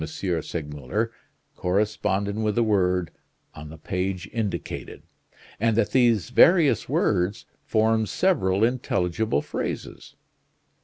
[0.03, 1.11] Segmuller
[1.55, 3.11] corresponded with a word
[3.53, 5.03] on the page indicated,
[5.59, 10.15] and that these various words formed several intelligible phrases.